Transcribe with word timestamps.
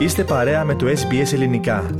Είστε 0.00 0.24
παρέα 0.24 0.64
με 0.64 0.74
το 0.74 0.86
SBS 0.86 1.32
Ελληνικά. 1.32 1.90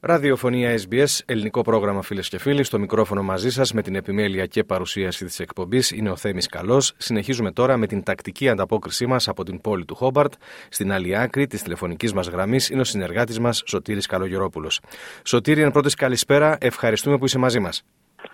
Ραδιοφωνία 0.00 0.70
SBS, 0.78 1.22
ελληνικό 1.26 1.60
πρόγραμμα 1.62 2.02
φίλες 2.02 2.28
και 2.28 2.38
φίλοι. 2.38 2.62
Στο 2.62 2.78
μικρόφωνο 2.78 3.22
μαζί 3.22 3.50
σας 3.50 3.72
με 3.72 3.82
την 3.82 3.94
επιμέλεια 3.94 4.46
και 4.46 4.64
παρουσίαση 4.64 5.24
της 5.24 5.40
εκπομπής 5.40 5.90
είναι 5.90 6.10
ο 6.10 6.16
Θέμης 6.16 6.48
Καλός. 6.48 6.94
Συνεχίζουμε 6.96 7.50
τώρα 7.50 7.76
με 7.76 7.86
την 7.86 8.02
τακτική 8.02 8.48
ανταπόκρισή 8.48 9.06
μας 9.06 9.28
από 9.28 9.44
την 9.44 9.60
πόλη 9.60 9.84
του 9.84 9.94
Χόμπαρτ. 9.94 10.32
Στην 10.68 10.92
άλλη 10.92 11.18
άκρη 11.18 11.46
της 11.46 11.62
τηλεφωνικής 11.62 12.12
μας 12.12 12.28
γραμμής 12.28 12.70
είναι 12.70 12.80
ο 12.80 12.84
συνεργάτης 12.84 13.38
μας 13.38 13.62
Σωτήρης 13.66 14.06
Καλογερόπουλος. 14.06 14.80
Σωτήρη, 15.24 15.62
εν 15.62 15.70
πρώτης 15.70 15.94
καλησπέρα. 15.94 16.56
Ευχαριστούμε 16.60 17.18
που 17.18 17.24
είσαι 17.24 17.38
μαζί 17.38 17.60
μας. 17.60 17.84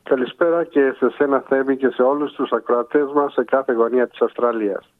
Καλησπέρα 0.03 0.65
και 0.65 0.95
σε 0.99 1.11
σένα 1.11 1.45
Θέμη 1.49 1.77
και 1.77 1.89
σε 1.89 2.03
όλους 2.03 2.33
τους 2.33 2.51
ακροατές 2.51 3.07
μας 3.15 3.33
σε 3.33 3.45
κάθε 3.45 3.73
γωνία 3.73 4.09
της 4.09 4.21
Αυστραλίας. 4.21 4.93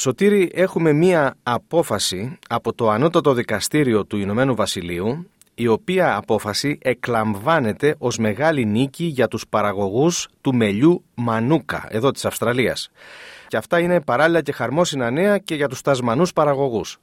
Σωτήρη, 0.00 0.50
έχουμε 0.54 0.92
μία 0.92 1.34
απόφαση 1.42 2.38
από 2.48 2.74
το 2.74 2.88
Ανώτατο 2.88 3.32
Δικαστήριο 3.32 4.04
του 4.04 4.16
Ηνωμένου 4.16 4.54
Βασιλείου, 4.54 5.30
η 5.54 5.68
οποία 5.68 6.16
απόφαση 6.16 6.78
εκλαμβάνεται 6.82 7.94
ως 7.98 8.18
μεγάλη 8.18 8.64
νίκη 8.64 9.04
για 9.04 9.28
τους 9.28 9.48
παραγωγούς 9.48 10.28
του 10.40 10.54
μελιού 10.54 11.04
Μανούκα, 11.16 11.86
εδώ 11.90 12.10
της 12.10 12.24
Αυστραλίας. 12.24 12.90
Και 13.48 13.56
αυτά 13.56 13.78
είναι 13.78 14.00
παράλληλα 14.00 14.40
και 14.40 14.52
χαρμόσυνα 14.52 15.10
νέα 15.10 15.38
και 15.38 15.54
για 15.54 15.68
τους 15.68 15.82
τασμανούς 15.82 16.32
παραγωγούς. 16.32 16.98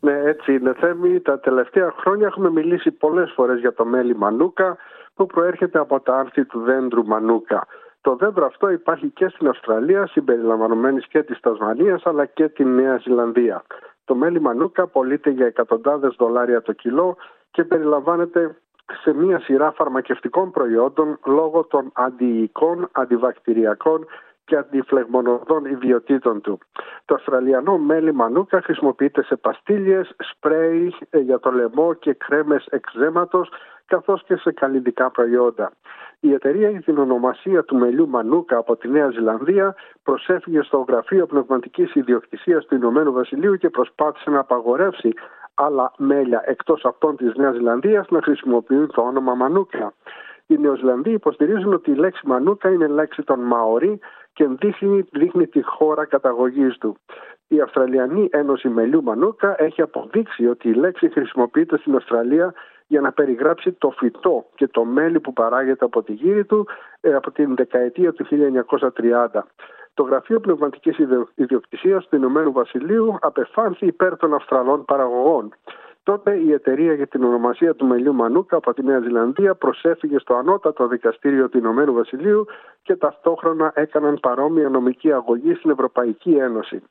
Ναι, 0.00 0.12
έτσι 0.24 0.52
είναι 0.52 0.74
Θέμη. 0.80 1.20
Τα 1.20 1.40
τελευταία 1.40 1.94
χρόνια 2.00 2.26
έχουμε 2.26 2.50
μιλήσει 2.50 2.90
πολλές 2.90 3.32
φορές 3.34 3.60
για 3.60 3.72
το 3.72 3.84
μέλι 3.84 4.16
Μανούκα 4.16 4.76
που 5.14 5.26
προέρχεται 5.26 5.78
από 5.78 6.00
τα 6.00 6.16
άρθη 6.16 6.44
του 6.44 6.60
δέντρου 6.60 7.06
Μανούκα. 7.06 7.66
Το 8.08 8.16
δέντρο 8.16 8.46
αυτό 8.46 8.70
υπάρχει 8.70 9.08
και 9.08 9.28
στην 9.28 9.48
Αυστραλία, 9.48 10.06
συμπεριλαμβανομένης 10.06 11.06
και 11.06 11.22
της 11.22 11.40
Τασμανίας 11.40 12.06
αλλά 12.06 12.24
και 12.24 12.48
τη 12.48 12.64
Νέα 12.64 12.96
Ζηλανδία. 12.96 13.62
Το 14.04 14.14
μέλι 14.14 14.40
μανούκα 14.40 14.86
πωλείται 14.86 15.30
για 15.30 15.46
εκατοντάδες 15.46 16.14
δολάρια 16.18 16.62
το 16.62 16.72
κιλό 16.72 17.16
και 17.50 17.64
περιλαμβάνεται 17.64 18.56
σε 19.02 19.12
μία 19.12 19.40
σειρά 19.40 19.72
φαρμακευτικών 19.72 20.50
προϊόντων 20.50 21.18
λόγω 21.26 21.64
των 21.64 21.90
αντιοικών, 21.94 22.88
αντιβακτηριακών 22.92 24.06
και 24.44 24.56
αντιφλεγμονωδών 24.56 25.64
ιδιωτήτων 25.64 26.40
του. 26.40 26.58
Το 27.04 27.14
Αυστραλιανό 27.14 27.78
μέλι 27.78 28.14
μανούκα 28.14 28.62
χρησιμοποιείται 28.62 29.22
σε 29.22 29.36
παστίλιες, 29.36 30.14
σπρέι 30.18 30.94
ε, 31.10 31.18
για 31.18 31.38
το 31.38 31.50
λαιμό 31.50 31.94
και 31.94 32.12
κρέμες 32.14 32.66
εξέματος 32.70 33.48
καθώς 33.86 34.24
και 34.24 34.36
σε 34.36 34.52
καλλιτικά 34.52 35.10
προϊόντα. 35.10 35.72
Η 36.20 36.32
εταιρεία 36.32 36.70
για 36.70 36.82
την 36.82 36.98
ονομασία 36.98 37.64
του 37.64 37.76
μελιού 37.76 38.08
Μανούκα 38.08 38.56
από 38.56 38.76
τη 38.76 38.88
Νέα 38.88 39.10
Ζηλανδία 39.10 39.74
προσέφυγε 40.02 40.62
στο 40.62 40.84
Γραφείο 40.88 41.26
Πνευματικής 41.26 41.94
Ιδιοκτησίας 41.94 42.66
του 42.66 42.74
Ηνωμένου 42.74 43.12
Βασιλείου 43.12 43.56
και 43.56 43.70
προσπάθησε 43.70 44.30
να 44.30 44.38
απαγορεύσει 44.38 45.12
άλλα 45.54 45.92
μέλια 45.96 46.42
εκτός 46.46 46.84
αυτών 46.84 47.16
της 47.16 47.34
Νέας 47.34 47.54
Ζηλανδίας 47.54 48.06
να 48.08 48.22
χρησιμοποιούν 48.22 48.90
το 48.92 49.02
όνομα 49.02 49.34
Μανούκα. 49.34 49.92
Οι 50.46 50.58
Νεοζηλανδοί 50.58 51.10
υποστηρίζουν 51.10 51.72
ότι 51.72 51.90
η 51.90 51.94
λέξη 51.94 52.26
Μανούκα 52.26 52.70
είναι 52.70 52.86
λέξη 52.86 53.22
των 53.22 53.40
Μαωρί 53.40 53.98
και 54.32 54.46
δείχνει, 54.60 55.04
δείχνει 55.12 55.46
τη 55.46 55.62
χώρα 55.62 56.04
καταγωγής 56.04 56.78
του. 56.78 56.96
Η 57.48 57.60
Αυστραλιανή 57.60 58.28
Ένωση 58.30 58.68
Μελιού 58.68 59.02
Μανούκα 59.02 59.62
έχει 59.62 59.82
αποδείξει 59.82 60.46
ότι 60.46 60.68
η 60.68 60.74
λέξη 60.74 61.08
χρησιμοποιείται 61.08 61.78
στην 61.78 61.96
Αυστραλία 61.96 62.54
για 62.88 63.00
να 63.00 63.12
περιγράψει 63.12 63.72
το 63.72 63.90
φυτό 63.90 64.46
και 64.54 64.68
το 64.68 64.84
μέλι 64.84 65.20
που 65.20 65.32
παράγεται 65.32 65.84
από 65.84 66.02
τη 66.02 66.12
γύρι 66.12 66.44
του 66.44 66.66
ε, 67.00 67.14
από 67.14 67.30
την 67.30 67.54
δεκαετία 67.54 68.12
του 68.12 68.26
1930. 69.32 69.40
Το 69.94 70.02
Γραφείο 70.02 70.40
Πνευματικής 70.40 70.96
Ιδιοκτησίας 71.34 72.06
του 72.08 72.16
Ηνωμένου 72.16 72.52
Βασιλείου 72.52 73.18
απεφάνθη 73.20 73.86
υπέρ 73.86 74.16
των 74.16 74.34
Αυστραλών 74.34 74.84
παραγωγών. 74.84 75.54
Τότε 76.02 76.34
η 76.36 76.52
εταιρεία 76.52 76.92
για 76.92 77.06
την 77.06 77.24
ονομασία 77.24 77.74
του 77.74 77.86
μελιού 77.86 78.14
Μανούκα 78.14 78.56
από 78.56 78.74
τη 78.74 78.82
Νέα 78.82 79.00
Ζηλανδία 79.00 79.54
προσέφυγε 79.54 80.18
στο 80.18 80.34
ανώτατο 80.34 80.88
δικαστήριο 80.88 81.48
του 81.48 81.58
Ηνωμένου 81.58 81.92
Βασιλείου 81.92 82.46
και 82.82 82.96
ταυτόχρονα 82.96 83.72
έκαναν 83.74 84.18
παρόμοια 84.20 84.68
νομική 84.68 85.12
αγωγή 85.12 85.54
στην 85.54 85.70
Ευρωπαϊκή 85.70 86.30
Ένωση 86.30 86.82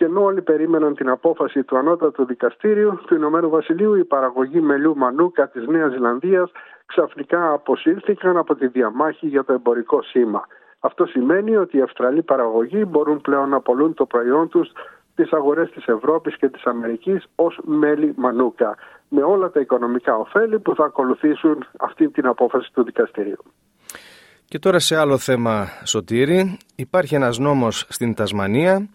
και 0.00 0.06
ενώ 0.06 0.22
όλοι 0.24 0.42
περίμεναν 0.42 0.94
την 0.94 1.08
απόφαση 1.08 1.62
του 1.62 1.76
ανώτατου 1.78 2.24
δικαστήριου 2.26 3.00
του 3.06 3.14
Ηνωμένου 3.14 3.48
Βασιλείου, 3.50 3.94
η 3.94 4.04
παραγωγή 4.04 4.60
μελιού 4.60 4.96
μανούκα 4.96 5.48
της 5.48 5.66
Νέας 5.66 5.92
Ζηλανδίας 5.92 6.50
ξαφνικά 6.86 7.52
αποσύρθηκαν 7.52 8.36
από 8.36 8.54
τη 8.54 8.66
διαμάχη 8.66 9.26
για 9.26 9.44
το 9.44 9.52
εμπορικό 9.52 10.02
σήμα. 10.02 10.46
Αυτό 10.80 11.06
σημαίνει 11.06 11.56
ότι 11.56 11.76
οι 11.76 11.80
Αυστραλοί 11.80 12.22
παραγωγοί 12.22 12.84
μπορούν 12.88 13.20
πλέον 13.20 13.48
να 13.48 13.60
πολλούν 13.60 13.94
το 13.94 14.06
προϊόν 14.06 14.48
τους 14.48 14.72
στις 15.12 15.32
αγορές 15.32 15.70
της 15.70 15.86
Ευρώπης 15.86 16.36
και 16.36 16.48
της 16.48 16.64
Αμερικής 16.64 17.24
ως 17.34 17.60
μέλι 17.64 18.12
μανούκα 18.16 18.76
με 19.08 19.22
όλα 19.22 19.50
τα 19.50 19.60
οικονομικά 19.60 20.16
ωφέλη 20.16 20.58
που 20.58 20.74
θα 20.74 20.84
ακολουθήσουν 20.84 21.64
αυτή 21.78 22.08
την 22.10 22.26
απόφαση 22.26 22.70
του 22.72 22.84
δικαστηρίου. 22.84 23.42
Και 24.44 24.58
τώρα 24.58 24.78
σε 24.78 24.96
άλλο 24.96 25.18
θέμα, 25.18 25.66
Σωτήρη, 25.84 26.58
υπάρχει 26.76 27.14
ένας 27.14 27.38
νόμος 27.38 27.86
στην 27.88 28.14
Τασμανία 28.14 28.88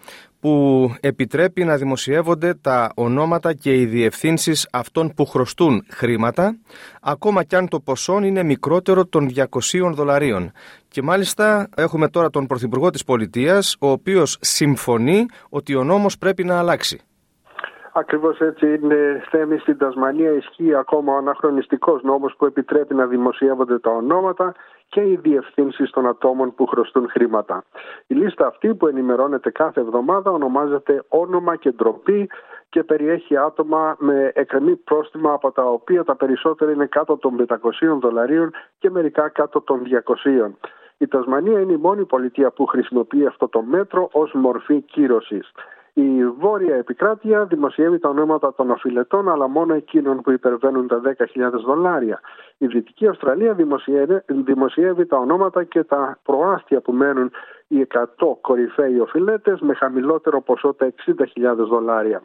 που 0.46 0.90
επιτρέπει 1.00 1.64
να 1.64 1.76
δημοσιεύονται 1.76 2.54
τα 2.54 2.92
ονόματα 2.96 3.54
και 3.54 3.74
οι 3.74 3.86
διευθύνσεις 3.86 4.68
αυτών 4.72 5.14
που 5.16 5.26
χρωστούν 5.26 5.86
χρήματα, 5.90 6.58
ακόμα 7.02 7.44
κι 7.44 7.56
αν 7.56 7.68
το 7.68 7.80
ποσό 7.80 8.20
είναι 8.24 8.44
μικρότερο 8.44 9.06
των 9.06 9.30
200 9.36 9.92
δολαρίων. 9.94 10.52
Και 10.88 11.02
μάλιστα 11.02 11.70
έχουμε 11.76 12.08
τώρα 12.08 12.30
τον 12.30 12.48
Πρωθυπουργό 12.48 12.90
της 12.90 13.04
Πολιτείας, 13.04 13.76
ο 13.80 13.90
οποίος 13.90 14.38
συμφωνεί 14.42 15.26
ότι 15.50 15.76
ο 15.76 15.84
νόμος 15.84 16.18
πρέπει 16.18 16.44
να 16.44 16.60
αλλάξει. 16.60 17.02
Ακριβώς 17.94 18.40
έτσι 18.40 18.66
είναι 18.66 19.24
θέμη 19.32 19.58
στην 19.58 19.78
Τασμανία. 19.78 20.32
Ισχύει 20.32 20.76
ακόμα 20.76 21.14
ο 21.14 21.18
αναχρονιστικός 21.18 22.04
νόμος 22.04 22.36
που 22.38 22.46
επιτρέπει 22.46 22.94
να 22.94 23.06
δημοσιεύονται 23.06 23.80
τα 23.80 23.92
ονόματα 23.92 24.54
και 24.88 25.02
οι 25.02 25.20
διευθύνσεις 25.22 25.90
των 25.90 26.08
ατόμων 26.08 26.56
που 26.56 26.66
χρωστούν 26.66 27.10
χρήματα. 27.10 27.64
Η 28.08 28.16
λίστα 28.16 28.48
αυτή 28.48 28.76
που 28.76 28.88
ενημερώνεται 28.88 29.50
κάθε 29.50 29.80
εβδομάδα 29.80 30.32
ονομάζεται 30.32 31.04
όνομα 31.08 31.56
και 31.56 31.72
ντροπή 31.72 32.30
και 32.70 32.84
περιέχει 32.84 33.38
άτομα 33.38 33.96
με 34.00 34.32
εκκρεμή 34.34 34.76
πρόστιμα 34.76 35.34
από 35.34 35.52
τα 35.52 35.64
οποία 35.64 36.04
τα 36.04 36.16
περισσότερα 36.16 36.72
είναι 36.72 36.86
κάτω 36.86 37.18
των 37.18 37.46
500 37.48 37.56
δολαρίων 38.00 38.52
και 38.80 38.90
μερικά 38.90 39.30
κάτω 39.30 39.62
των 39.62 39.82
200. 40.06 40.52
Η 40.98 41.08
Τασμανία 41.08 41.60
είναι 41.60 41.74
η 41.74 41.78
μόνη 41.78 42.06
πολιτεία 42.06 42.52
που 42.52 42.66
χρησιμοποιεί 42.66 43.26
αυτό 43.26 43.48
το 43.48 43.62
μέτρο 43.62 44.10
ως 44.12 44.32
μορφή 44.34 44.82
κύρωσης. 44.82 45.52
Η 45.98 46.26
βόρεια 46.26 46.76
επικράτεια 46.76 47.46
δημοσιεύει 47.46 48.00
τα 48.00 48.10
ονόματα 48.10 48.54
των 48.54 48.70
οφειλετών, 48.70 49.30
αλλά 49.30 49.48
μόνο 49.48 49.74
εκείνων 49.74 50.22
που 50.22 50.32
υπερβαίνουν 50.32 50.88
τα 50.88 51.02
10.000 51.04 51.16
δολάρια. 51.66 52.20
Η 52.58 52.68
Δυτική 52.68 53.08
Αυστραλία 53.08 53.54
δημοσιεύει, 53.54 54.22
δημοσιεύει 54.28 55.06
τα 55.06 55.18
ονόματα 55.18 55.64
και 55.64 55.84
τα 55.84 56.20
προάστια 56.24 56.82
που 56.82 56.92
μένουν 56.92 57.32
οι 57.68 57.88
100 57.94 58.04
κορυφαίοι 58.42 59.00
οφειλέτες 59.00 59.60
με 59.60 59.74
χαμηλότερο 59.74 60.42
ποσό 60.42 60.74
τα 60.74 60.94
60.000 61.06 61.56
δολάρια. 61.56 62.22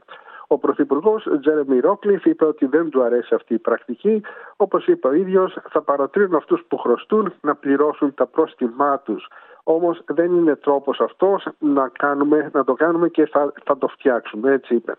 Ο 0.46 0.58
Πρωθυπουργός 0.58 1.28
Τζέρεμι 1.40 1.80
Ρόκλιφ 1.80 2.24
είπε 2.24 2.44
ότι 2.44 2.66
δεν 2.66 2.90
του 2.90 3.02
αρέσει 3.02 3.34
αυτή 3.34 3.54
η 3.54 3.58
πρακτική. 3.58 4.22
Όπως 4.56 4.86
είπε 4.86 5.08
ο 5.08 5.12
ίδιος, 5.12 5.58
θα 5.70 5.82
παροτρύνουν 5.82 6.34
αυτούς 6.34 6.64
που 6.68 6.76
χρωστούν 6.78 7.32
να 7.40 7.54
πληρώσουν 7.54 8.14
τα 8.14 8.26
πρόστιμά 8.26 8.98
τους. 8.98 9.28
Όμως 9.62 10.02
δεν 10.06 10.32
είναι 10.36 10.56
τρόπος 10.56 11.00
αυτός 11.00 11.48
να, 11.58 11.88
κάνουμε, 11.88 12.50
να 12.52 12.64
το 12.64 12.74
κάνουμε 12.74 13.08
και 13.08 13.26
θα, 13.26 13.52
θα 13.64 13.78
το 13.78 13.88
φτιάξουμε, 13.88 14.52
έτσι 14.52 14.74
είπε. 14.74 14.96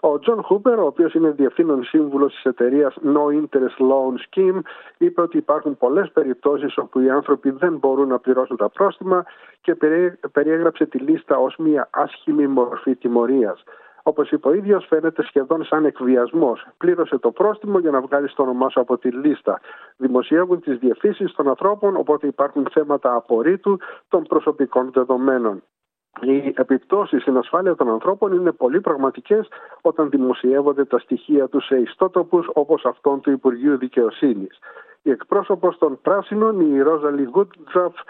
Ο 0.00 0.18
Τζον 0.18 0.42
Χούπερ, 0.42 0.78
ο 0.78 0.86
οποίος 0.86 1.14
είναι 1.14 1.30
διευθύνων 1.30 1.84
σύμβουλος 1.84 2.32
της 2.32 2.44
εταιρείας 2.44 2.94
No 3.04 3.42
Interest 3.42 3.78
Loan 3.90 4.14
Scheme, 4.30 4.60
είπε 4.98 5.20
ότι 5.20 5.36
υπάρχουν 5.36 5.76
πολλές 5.76 6.10
περιπτώσεις 6.12 6.76
όπου 6.76 7.00
οι 7.00 7.10
άνθρωποι 7.10 7.50
δεν 7.50 7.76
μπορούν 7.76 8.08
να 8.08 8.18
πληρώσουν 8.18 8.56
τα 8.56 8.68
πρόστιμα 8.68 9.24
και 9.60 9.76
περιέγραψε 10.32 10.86
τη 10.86 10.98
λίστα 10.98 11.36
ως 11.36 11.56
μια 11.56 11.88
άσχημη 11.90 12.46
μορφή 12.46 12.96
τιμωρίας. 12.96 13.64
Όπως 14.02 14.30
είπε 14.30 14.48
ο 14.48 14.54
ίδιος, 14.54 14.86
φαίνεται 14.88 15.22
σχεδόν 15.22 15.64
σαν 15.64 15.84
εκβιασμός. 15.84 16.66
Πλήρωσε 16.76 17.18
το 17.18 17.30
πρόστιμο 17.30 17.78
για 17.78 17.90
να 17.90 18.00
βγάλει 18.00 18.28
το 18.34 18.42
όνομά 18.42 18.68
σου 18.68 18.80
από 18.80 18.98
τη 18.98 19.10
λίστα. 19.10 19.60
Δημοσιεύουν 19.96 20.60
τις 20.60 20.78
διευθύνσεις 20.78 21.32
των 21.32 21.48
ανθρώπων, 21.48 21.96
οπότε 21.96 22.26
υπάρχουν 22.26 22.66
θέματα 22.72 23.14
απορρίτου 23.14 23.78
των 24.08 24.22
προσωπικών 24.22 24.90
δεδομένων. 24.92 25.62
Οι 26.20 26.54
επιπτώσεις 26.56 27.22
στην 27.22 27.36
ασφάλεια 27.36 27.74
των 27.74 27.88
ανθρώπων 27.88 28.32
είναι 28.32 28.52
πολύ 28.52 28.80
πραγματικές 28.80 29.48
όταν 29.80 30.10
δημοσιεύονται 30.10 30.84
τα 30.84 30.98
στοιχεία 30.98 31.48
τους 31.48 31.66
σε 31.66 31.76
ιστότοπους 31.76 32.50
όπως 32.52 32.84
αυτόν 32.84 33.20
του 33.20 33.30
Υπουργείου 33.30 33.78
Δικαιοσύνης. 33.78 34.58
Η 35.02 35.10
εκπρόσωπος 35.10 35.78
των 35.78 35.98
Πράσινων, 36.02 36.60
η 36.60 36.80
Ρόζαλι 36.80 37.28
Γκούτζαφ, 37.30 37.94
ε, 37.94 38.00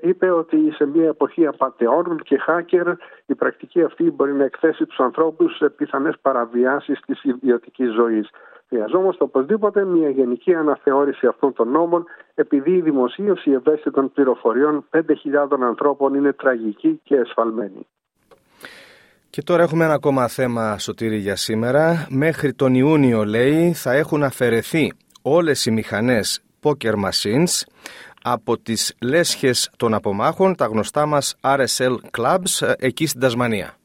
είπε 0.00 0.30
ότι 0.30 0.56
σε 0.72 0.86
μια 0.86 1.08
εποχή 1.08 1.46
απαταιών 1.46 2.20
και 2.22 2.38
hacker 2.46 2.92
η 3.26 3.34
πρακτική 3.34 3.82
αυτή 3.82 4.10
μπορεί 4.10 4.32
να 4.32 4.44
εκθέσει 4.44 4.86
τους 4.86 4.98
ανθρώπους 4.98 5.56
σε 5.56 5.68
πιθανές 5.68 6.14
παραβιάσεις 6.22 7.00
της 7.06 7.22
ιδιωτικής 7.24 7.92
ζωής. 7.92 8.30
Χρειαζόμαστε 8.68 9.24
οπωσδήποτε 9.24 9.84
μια 9.84 10.08
γενική 10.08 10.54
αναθεώρηση 10.54 11.26
αυτών 11.26 11.52
των 11.52 11.68
νόμων 11.68 12.04
επειδή 12.34 12.70
η 12.70 12.80
δημοσίευση 12.80 13.50
ευαίσθητων 13.50 14.12
πληροφοριών 14.12 14.84
5.000 14.90 15.00
ανθρώπων 15.60 16.14
είναι 16.14 16.32
τραγική 16.32 17.00
και 17.04 17.16
εσφαλμένη. 17.16 17.86
Και 19.30 19.42
τώρα 19.42 19.62
έχουμε 19.62 19.84
ένα 19.84 19.94
ακόμα 19.94 20.28
θέμα, 20.28 20.78
Σωτήρη, 20.78 21.16
για 21.16 21.36
σήμερα. 21.36 22.06
Μέχρι 22.10 22.54
τον 22.54 22.74
Ιούνιο, 22.74 23.24
λέει, 23.24 23.72
θα 23.72 23.92
έχουν 23.92 24.22
αφαιρεθεί 24.22 24.92
όλες 25.22 25.66
οι 25.66 25.70
μηχανές 25.70 26.42
poker 26.62 26.94
machines 26.94 27.62
από 28.22 28.58
τις 28.58 28.94
λέσχες 29.00 29.70
των 29.76 29.94
απομάχων, 29.94 30.54
τα 30.54 30.66
γνωστά 30.66 31.06
μας 31.06 31.34
RSL 31.40 31.96
Clubs, 32.18 32.66
ε, 32.66 32.72
εκεί 32.78 33.06
στην 33.06 33.20
Τασμανία. 33.20 33.76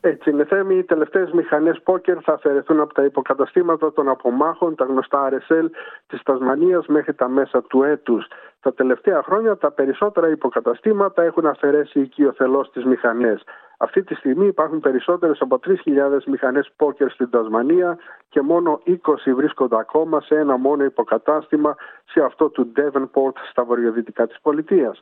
Έτσι 0.00 0.30
είναι 0.30 0.44
θέμη, 0.44 0.78
οι 0.78 0.84
τελευταίες 0.84 1.30
μηχανές 1.30 1.80
πόκερ 1.82 2.16
θα 2.22 2.32
αφαιρεθούν 2.32 2.80
από 2.80 2.94
τα 2.94 3.04
υποκαταστήματα 3.04 3.92
των 3.92 4.08
απομάχων, 4.08 4.74
τα 4.74 4.84
γνωστά 4.84 5.28
RSL 5.32 5.64
της 6.06 6.22
Τασμανίας 6.22 6.86
μέχρι 6.86 7.14
τα 7.14 7.28
μέσα 7.28 7.62
του 7.62 7.82
έτους. 7.82 8.26
Τα 8.60 8.74
τελευταία 8.74 9.22
χρόνια 9.22 9.56
τα 9.56 9.70
περισσότερα 9.70 10.28
υποκαταστήματα 10.28 11.22
έχουν 11.22 11.46
αφαιρέσει 11.46 12.00
οικειοθελώς 12.00 12.70
τις 12.70 12.84
μηχανές. 12.84 13.42
Αυτή 13.78 14.02
τη 14.02 14.14
στιγμή 14.14 14.46
υπάρχουν 14.46 14.80
περισσότερες 14.80 15.40
από 15.40 15.58
3.000 15.66 16.24
μηχανές 16.26 16.70
πόκερ 16.76 17.10
στην 17.10 17.30
Τασμανία 17.30 17.98
και 18.28 18.40
μόνο 18.40 18.80
20 18.86 18.96
βρίσκονται 19.34 19.76
ακόμα 19.78 20.20
σε 20.20 20.34
ένα 20.34 20.56
μόνο 20.56 20.84
υποκατάστημα 20.84 21.76
σε 22.04 22.20
αυτό 22.20 22.48
του 22.48 22.72
Devonport 22.76 23.36
στα 23.50 23.64
βορειοδυτικά 23.64 24.26
της 24.26 24.40
πολιτείας. 24.42 25.00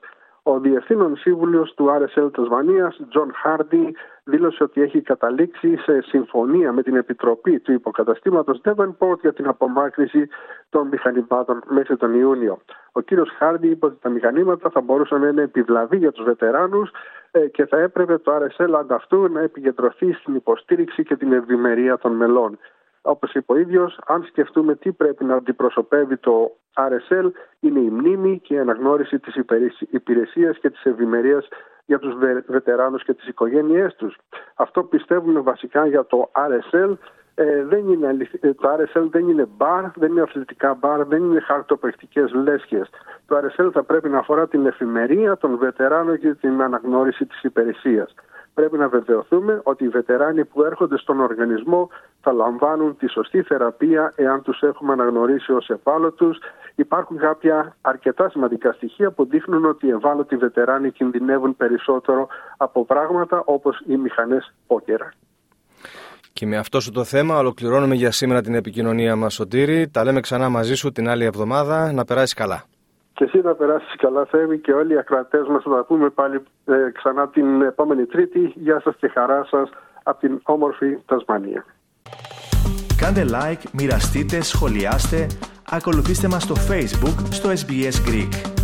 Ο 0.49 0.61
Διευθύνων 0.61 1.17
Σύμβουλος 1.17 1.75
του 1.75 1.87
RSL 1.87 2.31
Τασμανίας, 2.33 3.01
Τζον 3.09 3.33
Χάρντι, 3.35 3.95
δήλωσε 4.25 4.63
ότι 4.63 4.83
έχει 4.83 5.01
καταλήξει 5.01 5.77
σε 5.77 6.01
συμφωνία 6.01 6.73
με 6.73 6.83
την 6.83 6.97
Επιτροπή 6.97 7.61
του 7.61 7.73
Υποκαταστήματος 7.73 8.61
Devonport 8.65 9.19
για 9.21 9.33
την 9.33 9.49
απομάκρυση 9.49 10.29
των 10.71 10.89
μηχανημάτων 10.89 11.63
μέχρι 11.69 11.97
τον 11.97 12.15
Ιούνιο. 12.15 12.59
Ο 12.93 13.01
κύριος 13.01 13.31
Χάρντι 13.39 13.69
είπε 13.69 13.87
ότι 13.87 13.97
τα 14.01 14.09
μηχανήματα 14.09 14.71
θα 14.71 14.81
μπορούσαν 14.81 15.21
να 15.21 15.29
είναι 15.29 15.43
επιβλαβή 15.43 15.97
για 15.97 16.13
τους 16.13 16.25
βετεράνους 16.25 16.91
ε, 17.31 17.47
και 17.47 17.67
θα 17.67 17.79
έπρεπε 17.79 18.19
το 18.19 18.33
RSL 18.37 18.73
ανταυτού 18.79 19.29
να 19.29 19.41
επικεντρωθεί 19.41 20.13
στην 20.13 20.35
υποστήριξη 20.35 21.03
και 21.03 21.17
την 21.17 21.33
ευημερία 21.33 21.99
των 21.99 22.13
μελών. 22.13 22.59
Όπως 23.09 23.35
είπε 23.35 23.53
ο 23.53 23.57
ίδιος, 23.57 23.99
αν 24.07 24.23
σκεφτούμε 24.23 24.75
τι 24.75 24.93
πρέπει 24.93 25.25
να 25.25 25.35
αντιπροσωπεύει 25.35 26.17
το 26.17 26.57
RSL, 26.75 27.31
είναι 27.61 27.79
η 27.79 27.91
μνήμη 27.91 28.41
και 28.45 28.55
η 28.55 28.59
αναγνώριση 28.59 29.19
της 29.19 29.35
υπηρεσίας 29.91 30.59
και 30.59 30.71
της 30.71 30.85
ευημερίας 30.85 31.49
για 31.85 31.99
τους 31.99 32.15
βετεράνους 32.47 33.05
και 33.05 33.15
τις 33.15 33.27
οικογένειές 33.29 33.95
τους. 33.95 34.17
Αυτό 34.55 34.83
πιστεύουμε 34.83 35.41
βασικά 35.41 35.87
για 35.87 36.07
το 36.07 36.31
RSL. 36.35 36.97
Ε, 37.35 37.65
δεν 37.65 37.89
είναι, 37.89 38.17
ε, 38.41 38.55
το 38.55 38.69
RSL 38.69 39.09
δεν 39.11 39.29
είναι 39.29 39.47
μπαρ, 39.57 39.85
δεν 39.95 40.11
είναι 40.11 40.23
αθλητικά 40.23 40.75
μπαρ, 40.75 41.05
δεν 41.05 41.25
είναι 41.25 41.41
χαρτοπαιχτικές 41.41 42.33
λέσχες. 42.33 42.89
Το 43.27 43.37
RSL 43.37 43.71
θα 43.73 43.83
πρέπει 43.83 44.09
να 44.09 44.19
αφορά 44.19 44.49
την 44.49 44.67
εφημερία 44.67 45.37
των 45.37 45.59
βετεράνων 45.59 46.19
και 46.19 46.35
την 46.35 46.63
αναγνώριση 46.63 47.27
της 47.27 47.43
υπηρεσίας 47.43 48.15
πρέπει 48.59 48.79
να 48.79 48.89
βεβαιωθούμε 48.89 49.61
ότι 49.63 49.85
οι 49.85 49.89
βετεράνοι 49.89 50.45
που 50.45 50.63
έρχονται 50.63 50.99
στον 50.99 51.21
οργανισμό 51.21 51.89
θα 52.21 52.33
λαμβάνουν 52.33 52.97
τη 52.97 53.09
σωστή 53.09 53.43
θεραπεία 53.43 54.13
εάν 54.17 54.43
τους 54.43 54.61
έχουμε 54.61 54.93
αναγνωρίσει 54.93 55.53
ως 55.53 55.69
ευάλωτους. 55.69 56.39
Υπάρχουν 56.75 57.19
κάποια 57.19 57.77
αρκετά 57.81 58.29
σημαντικά 58.29 58.73
στοιχεία 58.73 59.11
που 59.11 59.27
δείχνουν 59.27 59.65
ότι 59.65 59.87
οι 59.87 59.91
ευάλωτοι 59.91 60.37
βετεράνοι 60.37 60.91
κινδυνεύουν 60.91 61.57
περισσότερο 61.57 62.29
από 62.57 62.85
πράγματα 62.85 63.43
όπως 63.45 63.83
οι 63.87 63.97
μηχανές 63.97 64.53
πόκερα. 64.67 65.13
Και 66.33 66.47
με 66.47 66.57
αυτό 66.57 66.81
σου 66.81 66.91
το 66.91 67.05
θέμα 67.05 67.39
ολοκληρώνουμε 67.39 67.95
για 67.95 68.11
σήμερα 68.11 68.41
την 68.41 68.55
επικοινωνία 68.55 69.17
μας 69.17 69.35
Σωτήρη. 69.35 69.89
Τα 69.89 70.05
λέμε 70.05 70.21
ξανά 70.21 70.49
μαζί 70.49 70.75
σου 70.75 70.93
την 70.93 71.09
άλλη 71.09 71.25
εβδομάδα. 71.25 71.93
Να 71.93 72.05
περάσεις 72.05 72.35
καλά. 72.35 72.65
Και 73.17 73.25
εσύ 73.25 73.41
να 73.41 73.55
περάσεις 73.55 73.97
καλά, 73.97 74.25
Θέμη, 74.25 74.59
και 74.59 74.73
όλοι 74.73 74.93
οι 74.95 74.99
ακρατέ 74.99 75.39
μας 75.51 75.63
θα 75.63 75.71
τα 75.71 75.85
πούμε 75.85 76.11
πάλι 76.11 76.43
ε, 76.65 76.91
ξανά 76.93 77.29
την 77.29 77.63
επόμενη 77.63 78.05
Τρίτη. 78.07 78.53
Γεια 78.55 78.81
σας 78.81 78.97
και 78.97 79.09
χαρά 79.09 79.47
σας 79.51 79.71
από 80.03 80.21
την 80.21 80.41
όμορφη 80.43 80.99
Τασμανία. 81.07 81.65
Κάντε 82.97 83.25
like, 83.29 83.63
μοιραστείτε, 83.73 84.41
σχολιάστε, 84.41 85.27
ακολουθήστε 85.71 86.29
μας 86.29 86.43
στο 86.43 86.55
Facebook 86.55 87.17
στο 87.31 87.49
SBS 87.51 88.09
Greek. 88.09 88.56